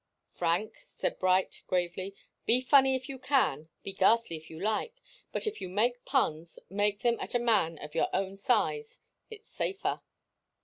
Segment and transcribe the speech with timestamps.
[0.31, 2.15] "Frank," said Bright, gravely,
[2.47, 3.69] "be funny if you can.
[3.83, 4.99] Be ghastly if you like.
[5.31, 8.97] But if you make puns, make them at a man of your own size.
[9.29, 10.01] It's safer."